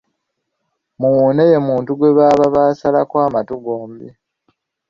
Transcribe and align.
Muwune 0.99 1.43
ye 1.51 1.57
muntu 1.67 1.89
gwe 1.97 2.09
baba 2.17 2.45
basalako 2.55 3.15
amatu 3.27 3.53
gombi. 3.65 4.07